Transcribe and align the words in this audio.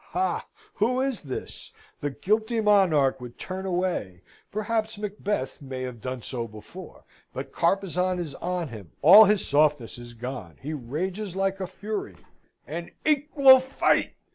Ha! 0.15 0.47
who 0.73 0.99
is 0.99 1.21
this? 1.21 1.71
The 1.99 2.09
guilty 2.09 2.59
monarch 2.59 3.21
would 3.21 3.37
turn 3.37 3.67
away 3.67 4.23
(perhaps 4.51 4.97
Macbeth 4.97 5.61
may 5.61 5.83
have 5.83 6.01
done 6.01 6.23
so 6.23 6.47
before), 6.47 7.03
but 7.33 7.51
Carpezan 7.51 8.17
is 8.17 8.33
on 8.33 8.69
him. 8.69 8.93
All 9.03 9.25
his 9.25 9.47
softness 9.47 9.99
is 9.99 10.15
gone. 10.15 10.57
He 10.59 10.73
rages 10.73 11.35
like 11.35 11.59
a 11.59 11.67
fury. 11.67 12.15
"An 12.65 12.89
equal 13.05 13.59
fight!" 13.59 14.15